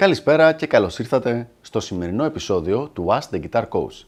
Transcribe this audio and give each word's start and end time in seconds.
Καλησπέρα 0.00 0.52
και 0.52 0.66
καλώς 0.66 0.98
ήρθατε 0.98 1.48
στο 1.60 1.80
σημερινό 1.80 2.24
επεισόδιο 2.24 2.88
του 2.92 3.06
Ask 3.08 3.34
the 3.34 3.40
Guitar 3.40 3.62
Coach. 3.68 4.04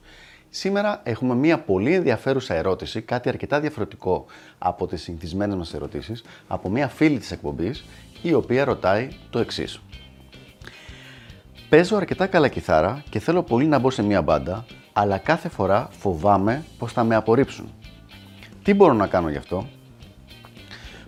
Σήμερα 0.51 1.01
έχουμε 1.03 1.35
μια 1.35 1.59
πολύ 1.59 1.95
ενδιαφέρουσα 1.95 2.55
ερώτηση, 2.55 3.01
κάτι 3.01 3.29
αρκετά 3.29 3.61
διαφορετικό 3.61 4.27
από 4.59 4.87
τις 4.87 5.03
συνηθισμένες 5.03 5.57
μας 5.57 5.75
ερωτήσεις, 5.75 6.25
από 6.49 6.69
μια 6.69 6.89
φίλη 6.89 7.19
της 7.19 7.31
εκπομπής, 7.31 7.85
η 8.23 8.33
οποία 8.33 8.65
ρωτάει 8.65 9.09
το 9.31 9.39
εξής. 9.39 9.81
Παίζω 11.69 11.97
αρκετά 11.97 12.27
καλά 12.27 12.49
κιθάρα 12.49 13.05
και 13.11 13.19
θέλω 13.19 13.43
πολύ 13.43 13.67
να 13.67 13.79
μπω 13.79 13.91
σε 13.91 14.03
μια 14.03 14.23
μπάντα, 14.23 14.65
αλλά 14.93 15.19
κάθε 15.19 15.49
φορά 15.49 15.89
φοβάμαι 15.99 16.65
πως 16.79 16.93
θα 16.93 17.05
με 17.05 17.15
απορρίψουν. 17.15 17.73
Τι 18.63 18.75
μπορώ 18.75 18.93
να 18.93 19.07
κάνω 19.07 19.31
γι' 19.31 19.37
αυτό; 19.37 19.69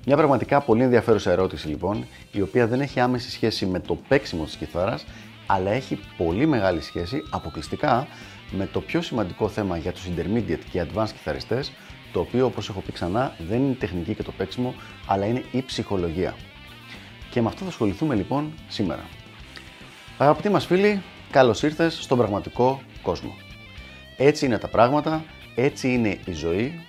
Μια 0.07 0.16
πραγματικά 0.16 0.60
πολύ 0.60 0.82
ενδιαφέρουσα 0.82 1.30
ερώτηση 1.30 1.69
λοιπόν, 1.69 2.07
η 2.34 2.41
οποία 2.41 2.66
δεν 2.66 2.80
έχει 2.80 3.01
άμεση 3.01 3.30
σχέση 3.30 3.66
με 3.66 3.80
το 3.80 3.98
παίξιμο 4.09 4.45
της 4.45 4.56
κιθάρας, 4.56 5.05
αλλά 5.47 5.70
έχει 5.70 5.98
πολύ 6.16 6.47
μεγάλη 6.47 6.80
σχέση 6.80 7.23
αποκλειστικά 7.30 8.07
με 8.51 8.66
το 8.66 8.80
πιο 8.80 9.02
σημαντικό 9.02 9.48
θέμα 9.48 9.77
για 9.77 9.93
τους 9.93 10.09
intermediate 10.09 10.65
και 10.70 10.87
advanced 10.87 11.10
κιθαριστές, 11.12 11.73
το 12.12 12.20
οποίο 12.20 12.47
όπως 12.47 12.69
έχω 12.69 12.80
πει 12.80 12.93
ξανά 12.93 13.37
δεν 13.48 13.59
είναι 13.62 13.70
η 13.70 13.74
τεχνική 13.74 14.15
και 14.15 14.23
το 14.23 14.33
παίξιμο, 14.33 14.74
αλλά 15.07 15.27
είναι 15.27 15.45
η 15.52 15.62
ψυχολογία. 15.62 16.34
Και 17.30 17.41
με 17.41 17.48
αυτό 17.48 17.62
θα 17.62 17.69
ασχοληθούμε 17.69 18.15
λοιπόν 18.15 18.52
σήμερα. 18.69 19.02
Αγαπητοί 20.19 20.48
μας 20.48 20.66
φίλοι, 20.66 21.02
καλώς 21.30 21.62
ήρθες 21.62 22.02
στον 22.02 22.19
πραγματικό 22.19 22.80
κόσμο. 23.02 23.35
Έτσι 24.16 24.46
είναι 24.46 24.59
τα 24.59 24.69
πράγματα, 24.69 25.24
έτσι 25.55 25.93
είναι 25.93 26.19
η 26.24 26.32
ζωή, 26.32 26.87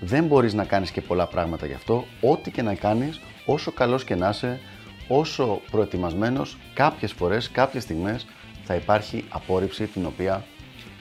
δεν 0.00 0.24
μπορείς 0.24 0.54
να 0.54 0.64
κάνεις 0.64 0.90
και 0.90 1.00
πολλά 1.00 1.26
πράγματα 1.26 1.66
γι' 1.66 1.72
αυτό, 1.74 2.04
ό,τι 2.20 2.50
και 2.50 2.62
να 2.62 2.74
κάνεις, 2.74 3.20
όσο 3.46 3.72
καλός 3.72 4.04
και 4.04 4.14
να 4.14 4.28
είσαι, 4.28 4.60
όσο 5.08 5.60
προετοιμασμένος, 5.70 6.56
κάποιες 6.74 7.12
φορές, 7.12 7.50
κάποιες 7.50 7.82
στιγμές 7.82 8.26
θα 8.64 8.74
υπάρχει 8.74 9.24
απόρριψη 9.28 9.86
την 9.86 10.06
οποία 10.06 10.44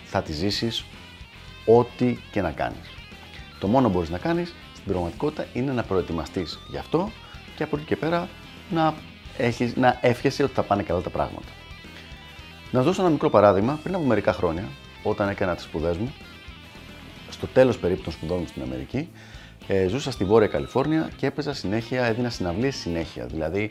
θα 0.06 0.22
τη 0.22 0.34
ζήσεις 0.34 0.86
ό,τι 1.66 2.18
και 2.32 2.42
να 2.42 2.52
κάνεις. 2.52 2.90
Το 3.60 3.68
μόνο 3.68 3.88
που 3.88 3.94
μπορείς 3.94 4.10
να 4.10 4.18
κάνεις 4.18 4.54
στην 4.74 4.86
πραγματικότητα 4.86 5.46
είναι 5.54 5.72
να 5.72 5.84
προετοιμαστείς 5.84 6.60
γι' 6.70 6.78
αυτό 6.78 7.12
και 7.56 7.64
από 7.64 7.76
εκεί 7.76 7.86
και 7.86 7.96
πέρα 7.96 8.30
να, 8.70 8.94
έχεις, 9.38 9.76
να 9.76 9.98
εύχεσαι 10.02 10.44
ότι 10.44 10.54
θα 10.54 10.64
πάνε 10.64 10.84
καλά 10.84 11.02
τα 11.02 11.10
πράγματα. 11.10 11.52
Να 12.72 12.80
σας 12.80 12.88
δώσω 12.88 13.02
ένα 13.02 13.12
μικρό 13.12 13.30
παράδειγμα. 13.30 13.80
Πριν 13.84 13.96
από 13.96 14.04
μερικά 14.04 14.34
χρόνια, 14.34 14.68
όταν 15.04 15.30
έκανα 15.30 15.56
τις 15.56 15.64
σπουδές 15.64 15.98
μου, 15.98 16.14
στο 17.30 17.48
τέλος 17.48 17.78
περίπου 17.78 18.02
των 18.02 18.14
σπουδών 18.14 18.38
μου 18.40 18.48
στην 18.48 18.62
Αμερική, 18.62 19.10
ε, 19.68 19.88
ζούσα 19.88 20.12
στη 20.12 20.24
Βόρεια 20.24 20.48
Καλιφόρνια 20.48 21.10
και 21.16 21.26
έπαιζα 21.26 21.54
συνέχεια, 21.54 22.06
έδινα 22.06 22.30
συναυλίες 22.30 22.76
συνέχεια. 22.76 23.26
Δηλαδή 23.26 23.70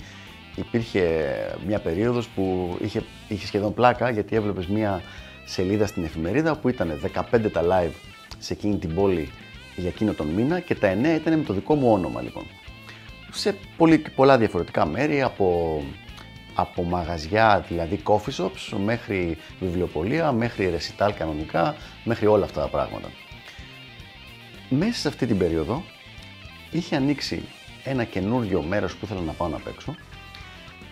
υπήρχε 0.54 1.34
μια 1.66 1.78
περίοδος 1.78 2.28
που 2.28 2.76
είχε, 2.80 3.02
είχε 3.28 3.46
σχεδόν 3.46 3.74
πλάκα 3.74 4.10
γιατί 4.10 4.36
έβλεπες 4.36 4.66
μια 4.66 5.02
σελίδα 5.44 5.86
στην 5.86 6.04
εφημερίδα 6.04 6.56
που 6.56 6.68
ήταν 6.68 7.00
15 7.32 7.50
τα 7.52 7.62
live 7.62 7.92
σε 8.38 8.52
εκείνη 8.52 8.76
την 8.78 8.94
πόλη 8.94 9.30
για 9.76 9.88
εκείνο 9.88 10.12
τον 10.12 10.26
μήνα 10.26 10.60
και 10.60 10.74
τα 10.74 10.92
9 10.92 11.04
ήταν 11.04 11.38
με 11.38 11.44
το 11.44 11.52
δικό 11.52 11.74
μου 11.74 11.92
όνομα 11.92 12.22
λοιπόν. 12.22 12.44
Σε 13.32 13.56
πολύ, 13.76 13.98
πολλά 13.98 14.38
διαφορετικά 14.38 14.86
μέρη, 14.86 15.22
από, 15.22 15.82
από 16.54 16.82
μαγαζιά, 16.82 17.64
δηλαδή 17.68 18.02
coffee 18.04 18.42
shops, 18.42 18.76
μέχρι 18.84 19.36
βιβλιοπολία, 19.60 20.32
μέχρι 20.32 20.70
ρεσιτάλ 20.70 21.14
κανονικά, 21.14 21.74
μέχρι 22.04 22.26
όλα 22.26 22.44
αυτά 22.44 22.60
τα 22.60 22.68
πράγματα. 22.68 23.08
Μέσα 24.78 25.00
σε 25.00 25.08
αυτή 25.08 25.26
την 25.26 25.38
περίοδο 25.38 25.84
είχε 26.70 26.96
ανοίξει 26.96 27.42
ένα 27.84 28.04
καινούριο 28.04 28.62
μέρος 28.62 28.96
που 28.96 29.04
ήθελα 29.04 29.20
να 29.20 29.32
πάω 29.32 29.48
να 29.48 29.58
παίξω 29.58 29.94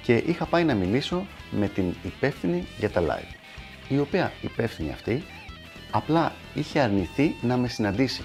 και 0.03 0.15
είχα 0.17 0.47
πάει 0.47 0.65
να 0.65 0.75
μιλήσω 0.75 1.27
με 1.51 1.69
την 1.69 1.95
υπεύθυνη 2.03 2.67
για 2.79 2.91
τα 2.91 3.03
live 3.03 3.35
η 3.89 3.99
οποία 3.99 4.33
υπεύθυνη 4.41 4.91
αυτή 4.91 5.23
απλά 5.91 6.33
είχε 6.55 6.81
αρνηθεί 6.81 7.35
να 7.43 7.57
με 7.57 7.69
συναντήσει. 7.69 8.25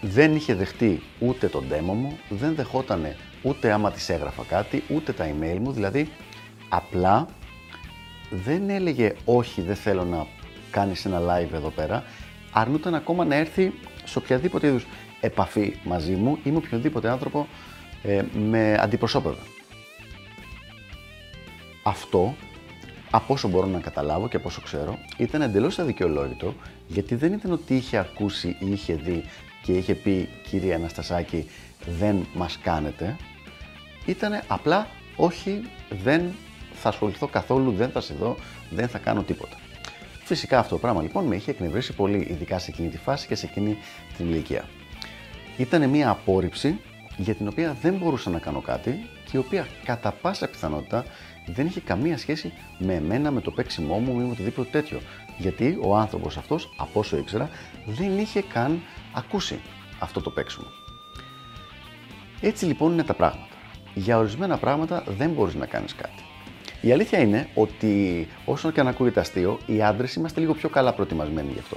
Δεν 0.00 0.34
είχε 0.36 0.54
δεχτεί 0.54 1.02
ούτε 1.18 1.48
τον 1.48 1.64
demo 1.70 1.94
μου, 1.94 2.18
δεν 2.28 2.54
δεχότανε 2.54 3.16
ούτε 3.42 3.72
άμα 3.72 3.90
της 3.92 4.08
έγραφα 4.08 4.42
κάτι, 4.42 4.82
ούτε 4.88 5.12
τα 5.12 5.28
email 5.28 5.58
μου, 5.60 5.72
δηλαδή 5.72 6.10
απλά 6.68 7.28
δεν 8.30 8.70
έλεγε 8.70 9.14
όχι 9.24 9.62
δεν 9.62 9.76
θέλω 9.76 10.04
να 10.04 10.26
κάνεις 10.70 11.04
ένα 11.04 11.20
live 11.20 11.52
εδώ 11.52 11.70
πέρα, 11.70 12.04
αρνούταν 12.54 12.94
ακόμα 12.94 13.24
να 13.24 13.34
έρθει 13.34 13.72
σε 14.04 14.18
οποιαδήποτε 14.18 14.66
είδους 14.66 14.86
επαφή 15.20 15.76
μαζί 15.84 16.12
μου 16.12 16.38
ή 16.44 16.50
με 16.50 16.56
οποιοδήποτε 16.56 17.08
άνθρωπο 17.08 17.46
ε, 18.02 18.22
με 18.32 18.76
αντιπροσώπευε. 18.80 19.40
Αυτό 21.82 22.34
από 23.10 23.32
όσο 23.32 23.48
μπορώ 23.48 23.66
να 23.66 23.78
καταλάβω 23.78 24.28
και 24.28 24.36
από 24.36 24.48
όσο 24.48 24.60
ξέρω, 24.60 24.98
ήταν 25.16 25.42
εντελώς 25.42 25.78
αδικαιολόγητο 25.78 26.54
γιατί 26.86 27.14
δεν 27.14 27.32
ήταν 27.32 27.52
ότι 27.52 27.76
είχε 27.76 27.96
ακούσει 27.96 28.56
ή 28.58 28.70
είχε 28.70 28.94
δει 28.94 29.24
και 29.62 29.72
είχε 29.72 29.94
πει 29.94 30.28
κύριε 30.48 30.74
Αναστασάκη 30.74 31.50
δεν 31.86 32.26
μας 32.34 32.58
κάνετε. 32.62 33.16
Ήταν 34.06 34.40
απλά 34.46 34.86
όχι, 35.16 35.62
δεν 36.02 36.22
θα 36.74 36.88
ασχοληθώ 36.88 37.26
καθόλου, 37.26 37.72
δεν 37.72 37.90
θα 37.90 38.00
σε 38.00 38.14
δω, 38.14 38.36
δεν 38.70 38.88
θα 38.88 38.98
κάνω 38.98 39.22
τίποτα. 39.22 39.56
Φυσικά 40.24 40.58
αυτό 40.58 40.74
το 40.74 40.80
πράγμα 40.80 41.02
λοιπόν 41.02 41.24
με 41.24 41.36
είχε 41.36 41.50
εκνευρίσει 41.50 41.92
πολύ, 41.92 42.26
ειδικά 42.30 42.58
σε 42.58 42.70
εκείνη 42.70 42.88
τη 42.88 42.98
φάση 42.98 43.26
και 43.26 43.34
σε 43.34 43.46
εκείνη 43.46 43.76
την 44.16 44.26
ηλικία. 44.26 44.64
Ήταν 45.56 45.88
μια 45.88 46.10
απόρριψη 46.10 46.80
για 47.16 47.34
την 47.34 47.48
οποία 47.48 47.76
δεν 47.82 47.94
μπορούσα 47.94 48.30
να 48.30 48.38
κάνω 48.38 48.60
κάτι 48.60 49.08
και 49.24 49.36
η 49.36 49.38
οποία 49.38 49.66
κατά 49.84 50.12
πάσα 50.12 50.48
πιθανότητα 50.48 51.04
δεν 51.46 51.66
είχε 51.66 51.80
καμία 51.80 52.18
σχέση 52.18 52.52
με 52.78 52.94
εμένα, 52.94 53.30
με 53.30 53.40
το 53.40 53.50
παίξιμό 53.50 53.98
μου 53.98 54.20
ή 54.20 54.24
με 54.24 54.30
οτιδήποτε 54.30 54.70
τέτοιο. 54.70 55.00
Γιατί 55.38 55.78
ο 55.82 55.96
άνθρωπος 55.96 56.36
αυτός, 56.36 56.74
από 56.76 57.00
όσο 57.00 57.16
ήξερα, 57.16 57.50
δεν 57.86 58.18
είχε 58.18 58.42
καν 58.42 58.82
ακούσει 59.14 59.60
αυτό 59.98 60.20
το 60.20 60.30
παίξιμο. 60.30 60.66
Έτσι 62.40 62.64
λοιπόν 62.64 62.92
είναι 62.92 63.04
τα 63.04 63.14
πράγματα. 63.14 63.48
Για 63.94 64.18
ορισμένα 64.18 64.58
πράγματα 64.58 65.04
δεν 65.08 65.30
μπορείς 65.30 65.54
να 65.54 65.66
κάνεις 65.66 65.94
κάτι. 65.94 66.22
Η 66.84 66.92
αλήθεια 66.92 67.18
είναι 67.18 67.48
ότι 67.54 68.28
όσο 68.44 68.70
και 68.70 68.80
αν 68.80 68.88
ακούγεται 68.88 69.20
αστείο, 69.20 69.58
οι 69.66 69.82
άντρες 69.82 70.14
είμαστε 70.14 70.40
λίγο 70.40 70.54
πιο 70.54 70.68
καλά 70.68 70.92
προετοιμασμένοι 70.92 71.52
γι' 71.52 71.58
αυτό. 71.58 71.76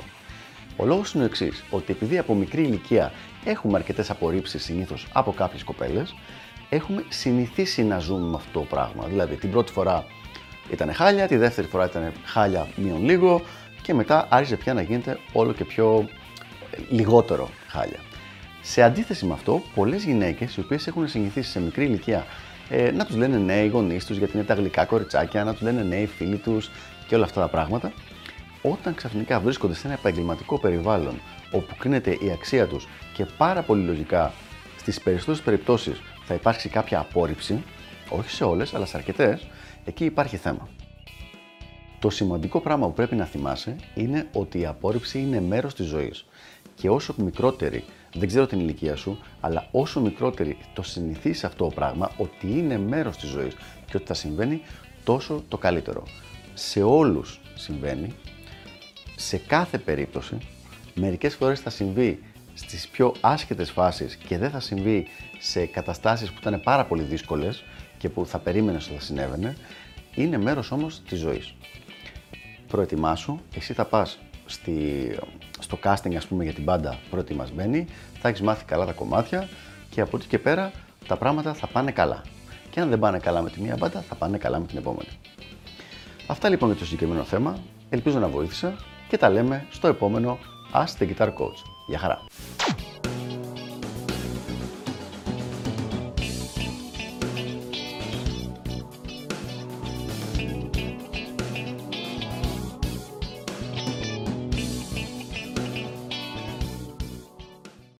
Ο 0.75 0.85
λόγος 0.85 1.13
είναι 1.13 1.23
ο 1.23 1.25
εξής, 1.25 1.63
ότι 1.69 1.91
επειδή 1.91 2.17
από 2.17 2.33
μικρή 2.33 2.61
ηλικία 2.61 3.11
έχουμε 3.45 3.77
αρκετές 3.77 4.09
απορρίψεις 4.09 4.63
συνήθως 4.63 5.07
από 5.13 5.31
κάποιες 5.31 5.63
κοπέλες, 5.63 6.15
έχουμε 6.69 7.03
συνηθίσει 7.09 7.83
να 7.83 7.99
ζούμε 7.99 8.29
με 8.29 8.35
αυτό 8.35 8.59
το 8.59 8.65
πράγμα. 8.65 9.05
Δηλαδή 9.07 9.35
την 9.35 9.51
πρώτη 9.51 9.71
φορά 9.71 10.05
ήταν 10.71 10.93
χάλια, 10.93 11.27
τη 11.27 11.37
δεύτερη 11.37 11.67
φορά 11.67 11.85
ήταν 11.85 12.11
χάλια 12.25 12.67
μείον 12.75 13.03
λίγο 13.03 13.41
και 13.81 13.93
μετά 13.93 14.27
άρχισε 14.29 14.55
πια 14.55 14.73
να 14.73 14.81
γίνεται 14.81 15.19
όλο 15.33 15.53
και 15.53 15.65
πιο 15.65 16.09
ε, 16.71 16.77
λιγότερο 16.89 17.49
χάλια. 17.67 17.99
Σε 18.61 18.81
αντίθεση 18.81 19.25
με 19.25 19.33
αυτό, 19.33 19.61
πολλές 19.75 20.03
γυναίκες 20.03 20.55
οι 20.55 20.59
οποίες 20.59 20.87
έχουν 20.87 21.07
συνηθίσει 21.07 21.49
σε 21.49 21.61
μικρή 21.61 21.85
ηλικία 21.85 22.25
ε, 22.69 22.91
να 22.91 23.05
τους 23.05 23.15
λένε 23.15 23.37
ναι 23.37 23.63
οι 23.63 23.67
γονείς 23.67 24.05
τους 24.05 24.17
γιατί 24.17 24.37
είναι 24.37 24.45
τα 24.45 24.53
γλυκά 24.53 24.85
κοριτσάκια, 24.85 25.43
να 25.43 25.51
τους 25.51 25.61
λένε 25.61 25.81
ναι 25.81 25.95
οι 25.95 26.05
φίλοι 26.05 26.37
τους 26.37 26.69
και 27.07 27.15
όλα 27.15 27.23
αυτά 27.23 27.41
τα 27.41 27.47
πράγματα, 27.47 27.91
όταν 28.61 28.95
ξαφνικά 28.95 29.39
βρίσκονται 29.39 29.73
σε 29.73 29.87
ένα 29.87 29.95
επαγγελματικό 29.95 30.59
περιβάλλον 30.59 31.19
όπου 31.51 31.75
κρίνεται 31.77 32.11
η 32.11 32.31
αξία 32.31 32.67
τους 32.67 32.87
και 33.13 33.25
πάρα 33.37 33.61
πολύ 33.61 33.83
λογικά 33.83 34.33
στις 34.77 35.01
περισσότερες 35.01 35.41
περιπτώσεις 35.41 36.01
θα 36.25 36.33
υπάρξει 36.33 36.69
κάποια 36.69 36.99
απόρριψη, 36.99 37.63
όχι 38.09 38.29
σε 38.29 38.43
όλες, 38.43 38.73
αλλά 38.73 38.85
σε 38.85 38.97
αρκετές, 38.97 39.47
εκεί 39.85 40.05
υπάρχει 40.05 40.37
θέμα. 40.37 40.67
Το 41.99 42.09
σημαντικό 42.09 42.59
πράγμα 42.59 42.87
που 42.87 42.93
πρέπει 42.93 43.15
να 43.15 43.25
θυμάσαι 43.25 43.75
είναι 43.95 44.27
ότι 44.33 44.59
η 44.59 44.65
απόρριψη 44.65 45.19
είναι 45.19 45.41
μέρος 45.41 45.73
της 45.73 45.85
ζωής. 45.85 46.25
Και 46.79 46.89
όσο 46.89 47.13
μικρότερη, 47.17 47.83
δεν 48.13 48.27
ξέρω 48.27 48.47
την 48.47 48.59
ηλικία 48.59 48.95
σου, 48.95 49.19
αλλά 49.39 49.67
όσο 49.71 50.01
μικρότερη 50.01 50.57
το 50.73 50.81
συνηθίσει 50.81 51.45
αυτό 51.45 51.63
το 51.63 51.71
πράγμα, 51.75 52.11
ότι 52.17 52.47
είναι 52.47 52.77
μέρος 52.77 53.17
της 53.17 53.29
ζωής 53.29 53.55
και 53.85 53.97
ότι 53.97 54.05
θα 54.05 54.13
συμβαίνει, 54.13 54.61
τόσο 55.03 55.43
το 55.47 55.57
καλύτερο. 55.57 56.03
Σε 56.53 56.83
όλους 56.83 57.39
συμβαίνει, 57.55 58.13
σε 59.15 59.37
κάθε 59.37 59.77
περίπτωση, 59.77 60.37
μερικές 60.93 61.35
φορές 61.35 61.59
θα 61.59 61.69
συμβεί 61.69 62.19
στις 62.53 62.87
πιο 62.87 63.13
άσχετες 63.21 63.71
φάσεις 63.71 64.15
και 64.15 64.37
δεν 64.37 64.49
θα 64.49 64.59
συμβεί 64.59 65.07
σε 65.39 65.65
καταστάσεις 65.65 66.31
που 66.31 66.37
ήταν 66.39 66.61
πάρα 66.61 66.85
πολύ 66.85 67.03
δύσκολες 67.03 67.63
και 67.97 68.09
που 68.09 68.25
θα 68.25 68.39
περίμενες 68.39 68.85
ότι 68.85 68.95
θα 68.95 69.01
συνέβαινε, 69.01 69.57
είναι 70.15 70.37
μέρος 70.37 70.71
όμως 70.71 71.01
της 71.07 71.19
ζωής. 71.19 71.53
Προετοιμάσου, 72.67 73.39
εσύ 73.55 73.73
θα 73.73 73.85
πας 73.85 74.19
στη, 74.45 74.71
στο 75.67 75.79
casting 75.83 76.15
ας 76.15 76.27
πούμε 76.27 76.43
για 76.43 76.53
την 76.53 76.63
μπάντα 76.63 76.99
προετοιμασμένη, 77.09 77.87
θα 78.19 78.27
έχεις 78.27 78.41
μάθει 78.41 78.65
καλά 78.65 78.85
τα 78.85 78.91
κομμάτια 78.91 79.49
και 79.89 80.01
από 80.01 80.17
εκεί 80.17 80.27
και 80.27 80.39
πέρα 80.39 80.71
τα 81.07 81.17
πράγματα 81.17 81.53
θα 81.53 81.67
πάνε 81.67 81.91
καλά. 81.91 82.21
Και 82.69 82.79
αν 82.79 82.89
δεν 82.89 82.99
πάνε 82.99 83.19
καλά 83.19 83.41
με 83.41 83.49
τη 83.49 83.61
μία 83.61 83.75
μπάντα, 83.79 84.01
θα 84.01 84.15
πάνε 84.15 84.37
καλά 84.37 84.59
με 84.59 84.65
την 84.65 84.77
επόμενη. 84.77 85.09
Αυτά 86.27 86.49
λοιπόν 86.49 86.69
για 86.69 86.77
το 86.79 86.85
συγκεκριμένο 86.85 87.23
θέμα. 87.23 87.57
Ελπίζω 87.89 88.19
να 88.19 88.27
βοήθησα 88.27 88.75
και 89.07 89.17
τα 89.17 89.29
λέμε 89.29 89.65
στο 89.69 89.87
επόμενο 89.87 90.37
Ask 90.73 91.01
the 91.01 91.07
Guitar 91.09 91.27
Coach. 91.27 91.59
Γεια 91.87 91.99
χαρά! 91.99 92.19